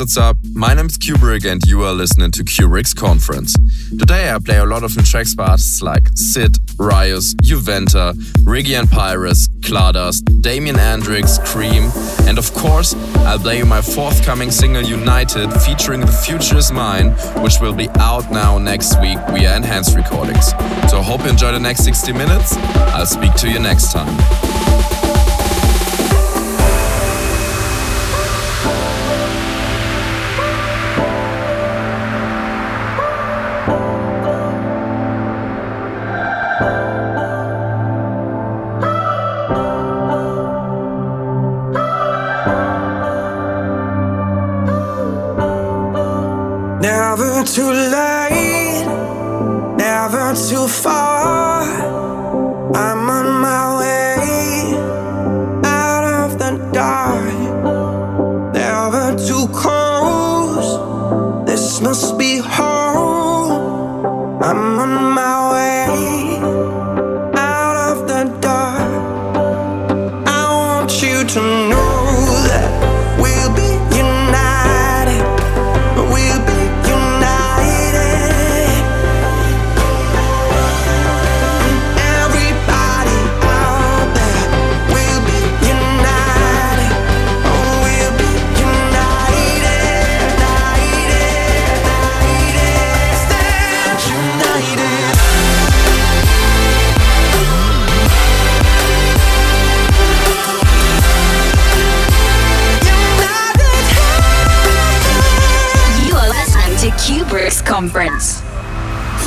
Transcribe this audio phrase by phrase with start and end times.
[0.00, 0.38] what's up?
[0.54, 3.54] My name is Cuebrick and you are listening to Cuebrick's Conference.
[3.90, 8.78] Today I play a lot of new tracks by artists like CID, Ryos, Juventa, Riggi
[8.78, 11.90] and Piros, Klardust, Damien N-Drix, KREAM,
[12.26, 12.94] and of course,
[13.26, 17.10] I'll play you my forthcoming single United featuring The Future Is Mine,
[17.42, 20.48] which will be out now next week via enhanced recordings.
[20.88, 22.56] So I hope you enjoy the next 60 minutes.
[22.94, 24.49] I'll speak to you next time.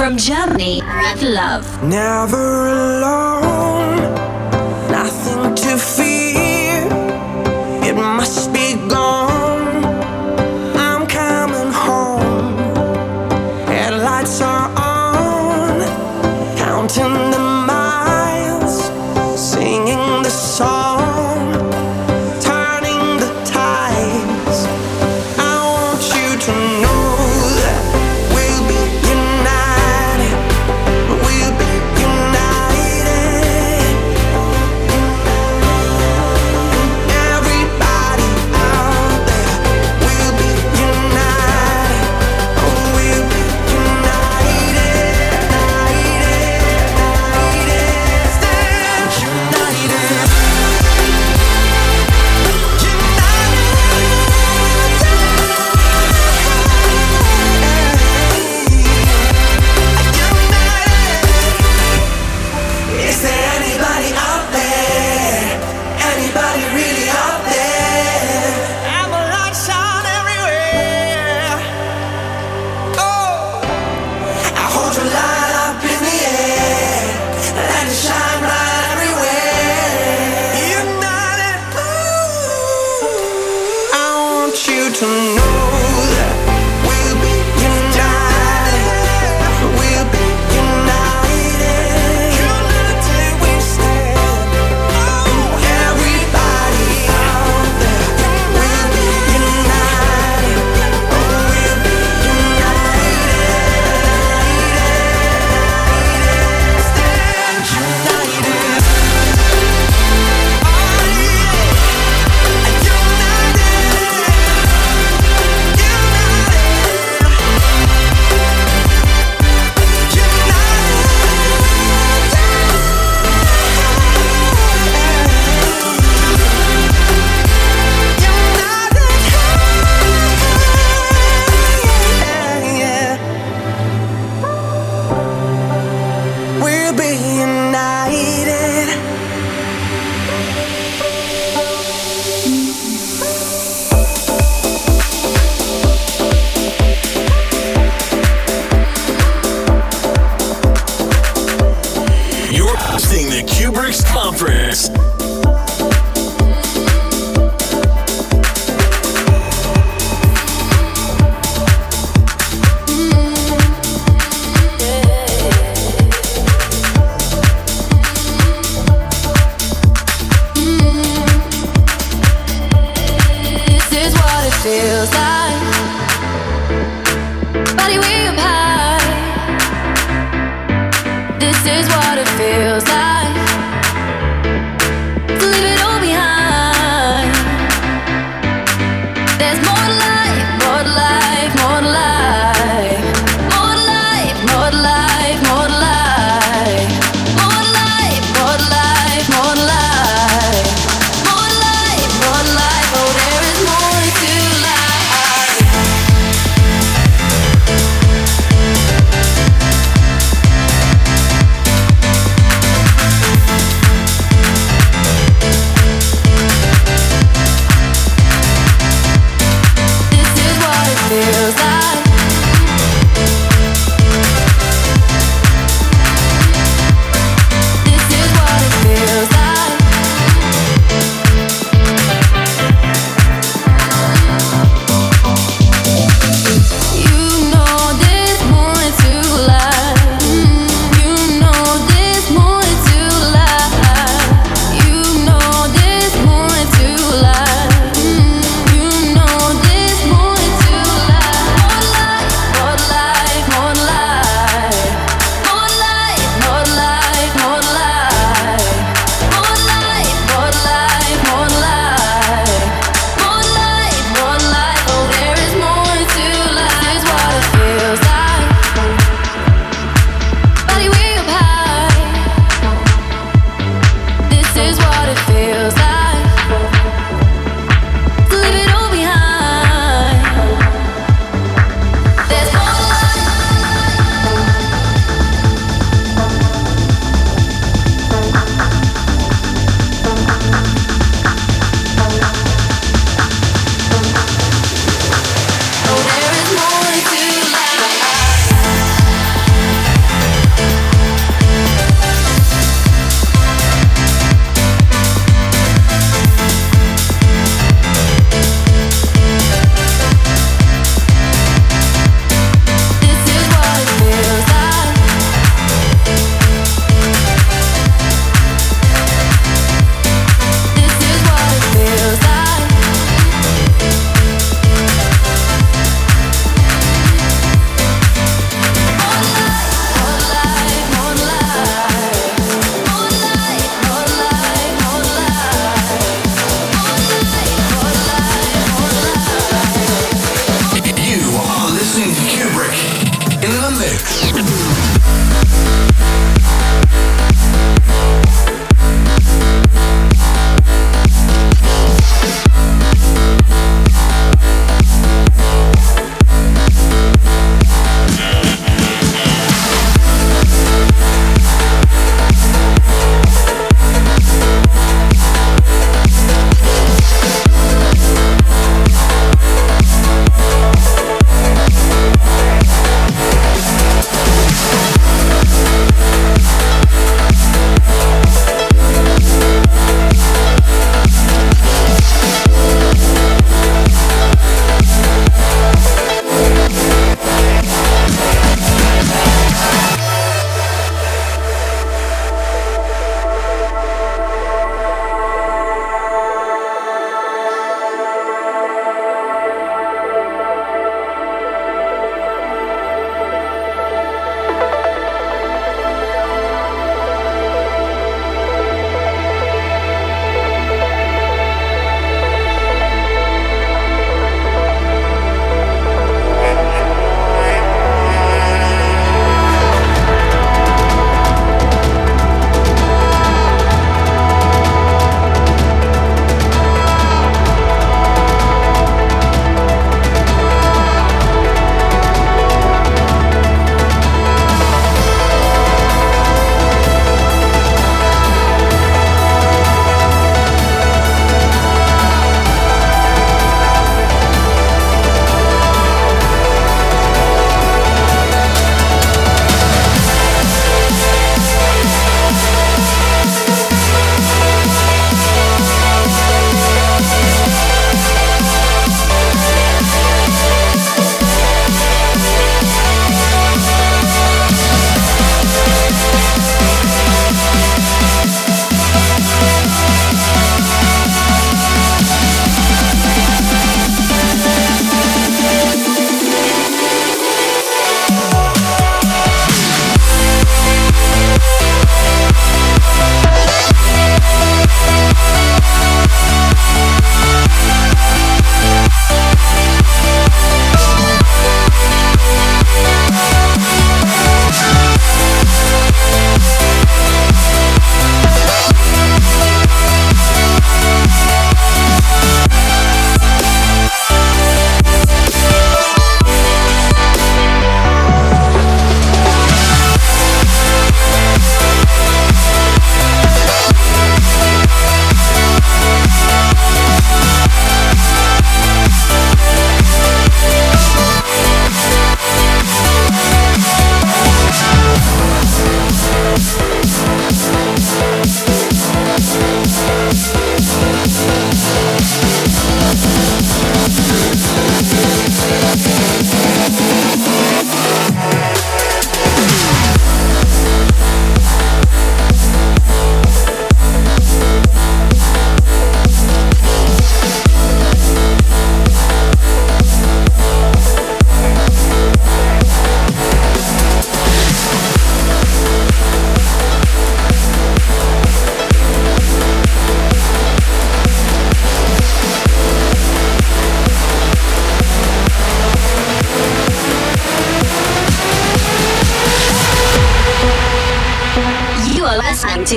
[0.03, 1.81] From Germany, with love.
[1.81, 3.52] Never alone,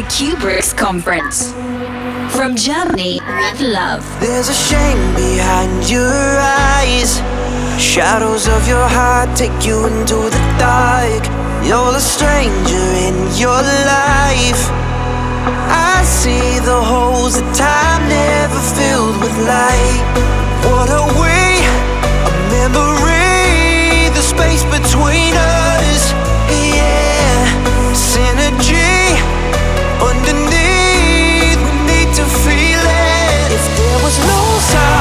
[0.09, 1.53] Cuebrick's conference.
[2.35, 4.05] From Germany with love.
[4.21, 7.21] There's a shame behind your eyes.
[7.81, 11.25] Shadows of your heart take you into the dark.
[11.67, 14.63] You're the stranger in your life.
[15.69, 20.03] I see the holes that time never filled with light.
[20.65, 21.67] What are we?
[22.25, 26.15] A memory, the space between us.
[26.49, 27.43] Yeah,
[27.93, 28.97] synergy.
[30.01, 33.53] Underneath, we need to feel it.
[33.53, 34.96] If there was no sound.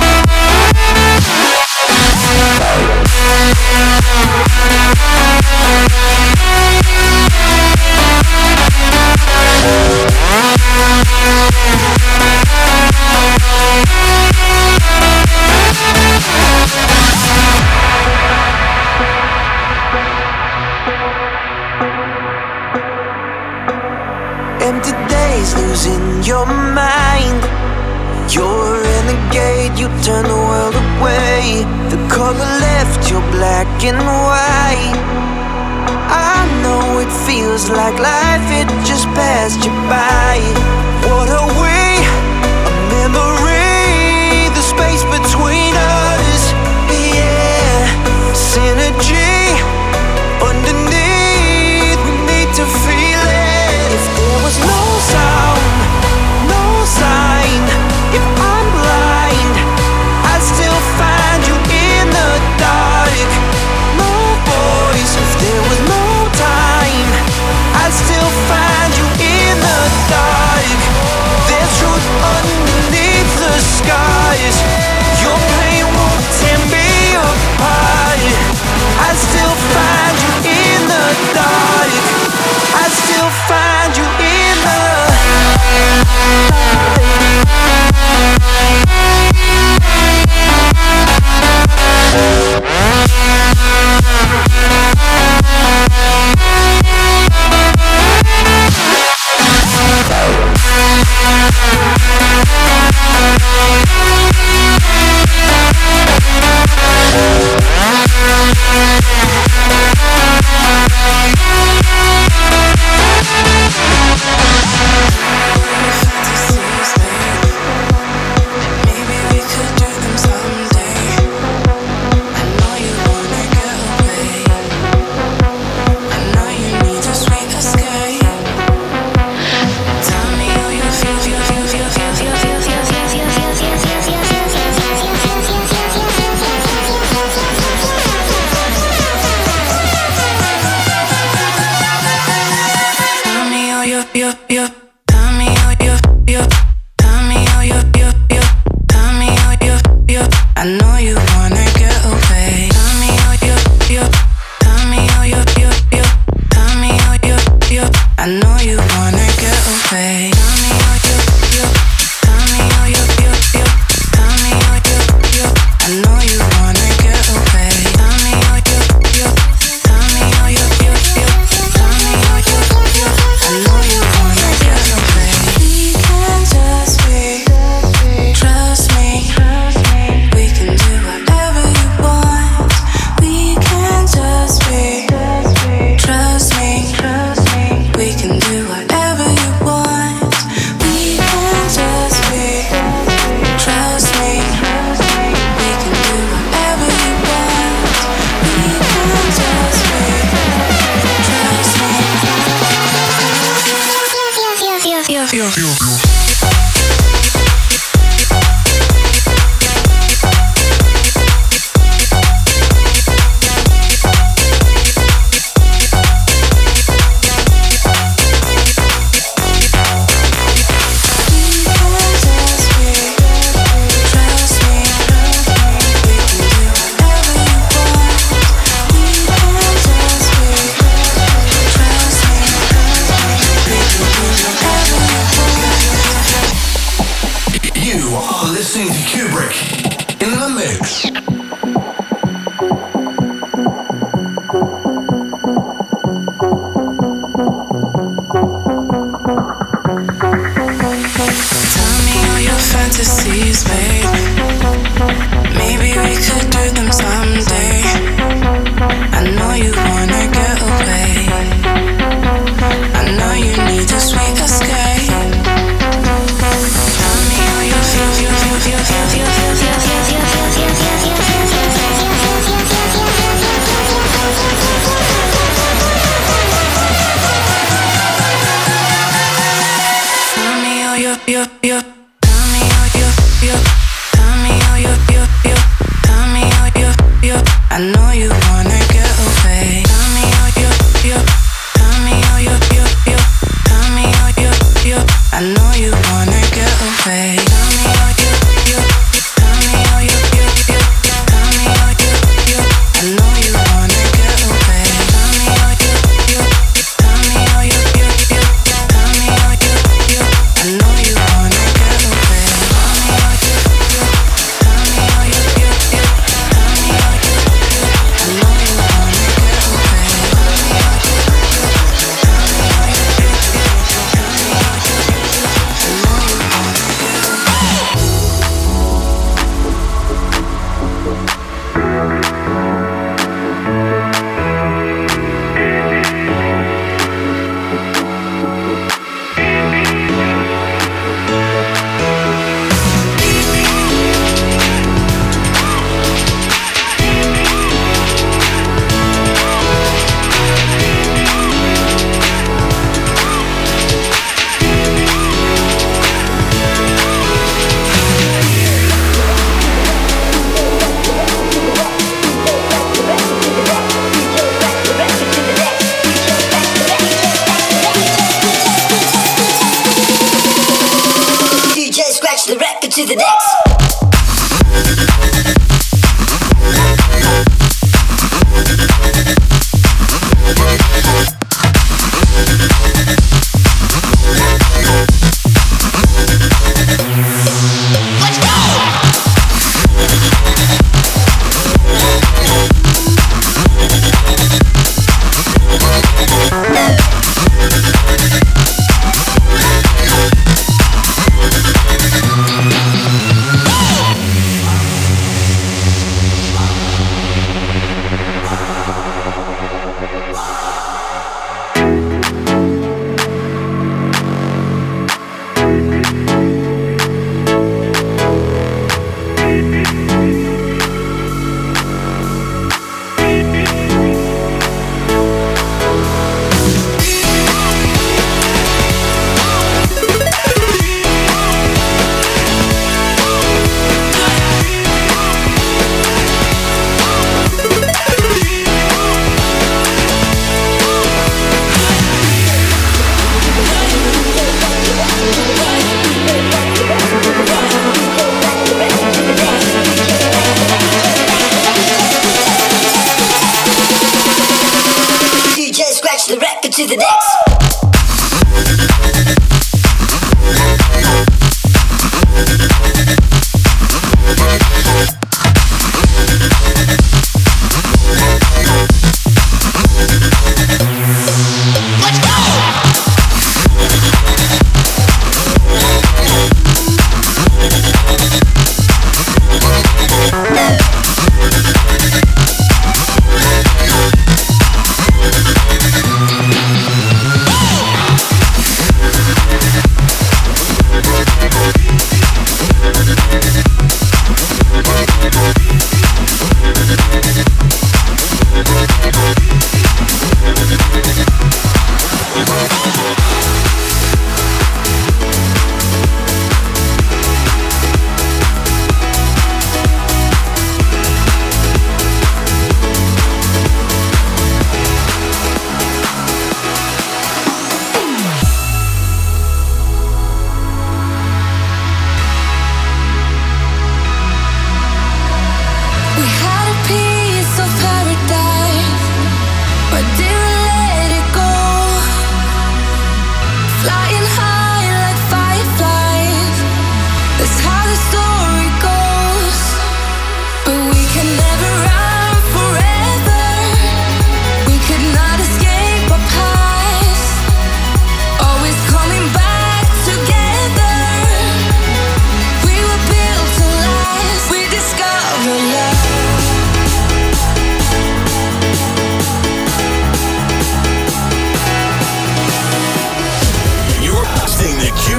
[0.00, 0.15] We'll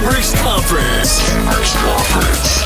[0.07, 1.19] Cuebrick's Conference.
[1.19, 2.56] Cuebrick's Conference.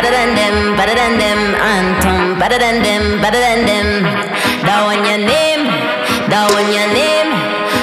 [0.00, 1.38] Better than them, better than them.
[1.60, 4.02] Anton, better than them, better than them.
[4.64, 5.68] That one your name,
[6.32, 7.28] that one your name,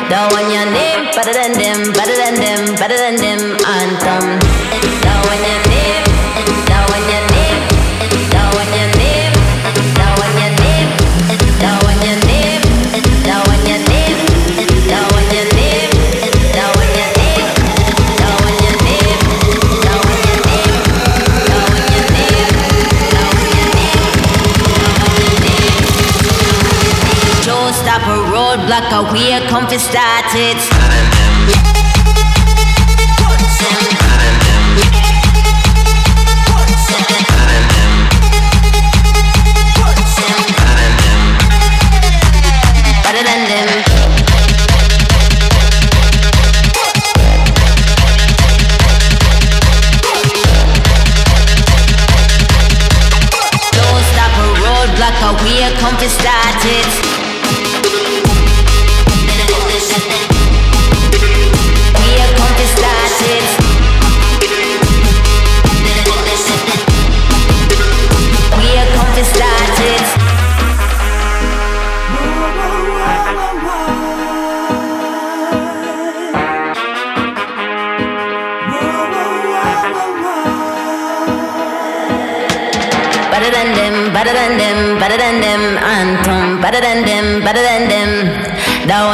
[0.10, 3.42] that one your name, better than them, better than them, better than them.
[3.62, 4.42] Anton,
[5.06, 5.57] that one your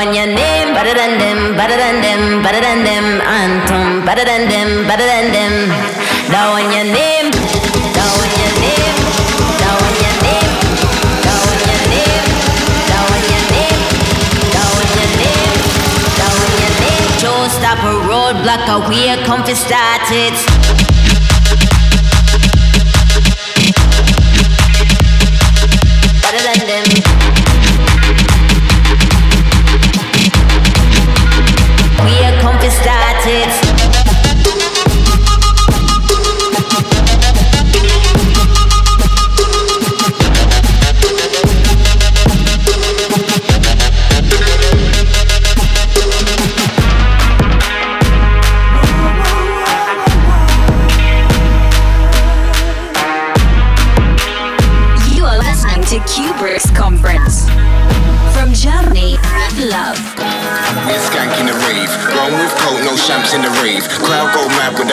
[0.04, 4.50] on your name, better than them, better than them, better than them, Antum, better than
[4.50, 5.54] them, better than them.
[6.28, 7.32] Down on your name,
[7.96, 8.96] down on your name,
[9.64, 10.52] down on your name,
[11.24, 12.26] down on your name,
[12.92, 13.80] down on your name,
[14.52, 15.14] down on your
[16.60, 17.08] your name.
[17.24, 20.36] Don't stop a roadblock, a we're come started.
[26.24, 27.13] Better than them.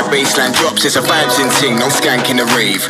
[0.00, 0.88] The bassline drops.
[0.88, 2.88] It's a vibes in ting, no skanking the rave.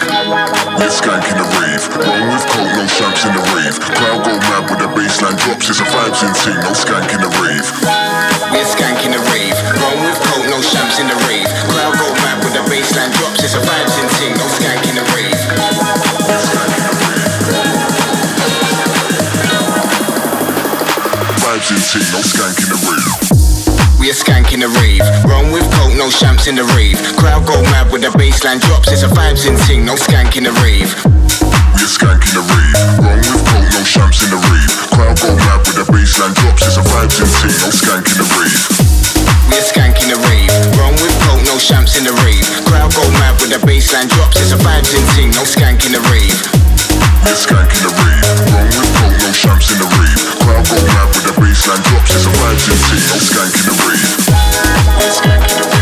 [0.78, 1.82] We're skanking the rave.
[1.98, 3.74] Wrong with coat, no champs in the rave.
[3.82, 5.66] Crowd go mad when the bassline drops.
[5.66, 7.66] It's a vibes in ting, no skanking the rave.
[8.54, 9.58] We're skanking the rave.
[9.82, 11.50] Wrong with coat, no champs in the rave.
[11.74, 13.42] Crowd go mad when the bassline drops.
[13.42, 15.34] It's a vibes in ting, no skanking the rave.
[21.42, 22.59] Vibes in ting, no rave.
[24.00, 25.04] We are skanking the rave.
[25.28, 26.96] Wrong with coat, no champs in the rave.
[27.20, 28.88] Crowd go mad when the bassline drops.
[28.88, 30.88] It's a vibes in ting, no skanking the rave.
[31.76, 32.80] We're skanking the rave.
[32.96, 34.72] Wrong with coat, no champs in the rave.
[34.96, 36.64] Crowd go mad when the bassline drops.
[36.64, 38.56] It's a vibes in ting, no skanking the rave.
[39.52, 40.48] We're skanking the rave.
[40.80, 42.48] Wrong with coat, no champs in the rave.
[42.72, 44.40] Crowd go mad when the bassline drops.
[44.40, 46.40] It's a vibes in ting, no skanking the rave.
[47.20, 48.24] We're skanking the rave.
[48.48, 50.20] Wrong with no champs in the rave.
[50.44, 51.33] Crowd go mad when the
[51.88, 52.12] drops.
[52.14, 52.31] It's a
[53.64, 53.76] the
[55.72, 55.79] rave.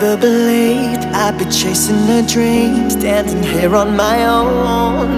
[0.00, 5.10] Never believed I'd be chasing a dream, standing here on my own.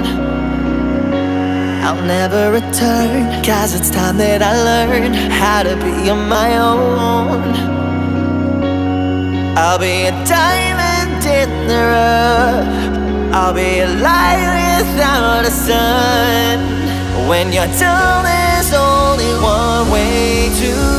[1.85, 7.43] I'll never return, cause it's time that I learn how to be on my own.
[9.57, 16.59] I'll be a diamond in the rough, I'll be a light without a sun.
[17.29, 20.92] When you're there's only one way to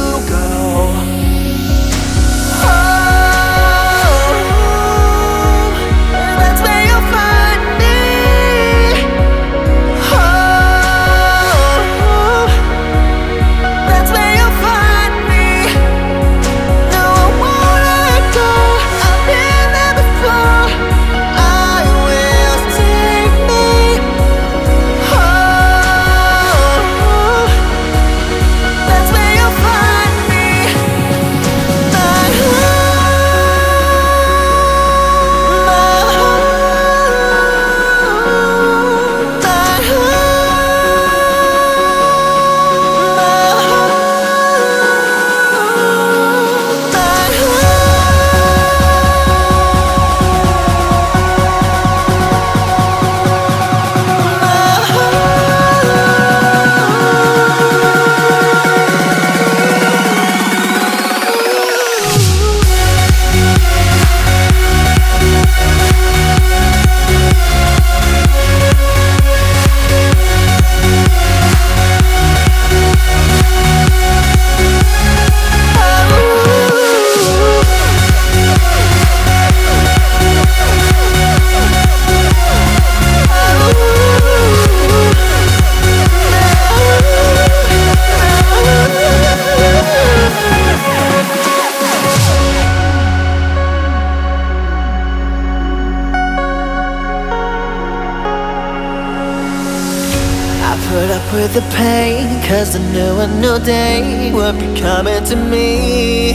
[101.54, 106.34] the pain Cause I knew a new day would be coming to me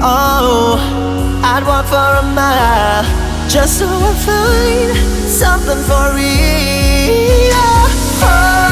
[0.00, 0.78] Oh,
[1.42, 3.04] I'd walk for a mile
[3.48, 4.96] Just so I find
[5.28, 7.52] something for real
[8.22, 8.71] oh.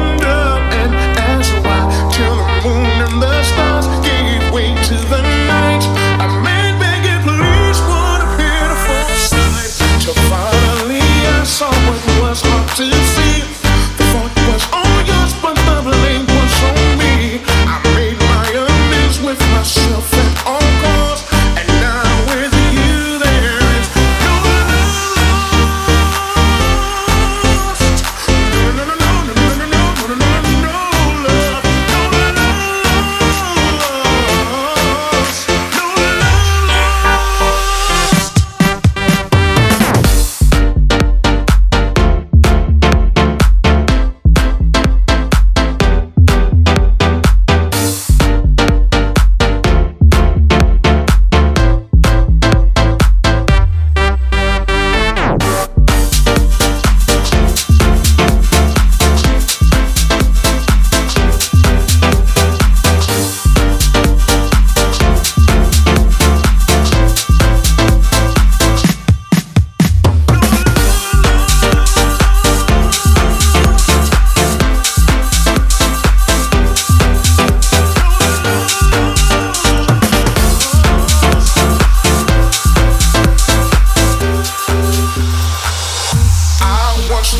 [12.75, 13.60] to see.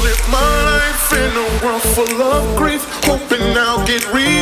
[0.02, 3.32] With myself at all costs.
[3.32, 4.40] And now with you, there is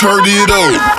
[0.00, 0.93] Turn it up.